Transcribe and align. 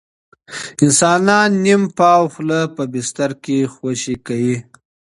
انسان 0.83 1.27
نیم 1.63 1.83
پاوه 1.97 2.31
خوله 2.33 2.59
په 2.75 2.83
بستر 2.91 3.31
کې 3.43 3.57
خوشې 3.73 4.15
کوي. 4.27 4.57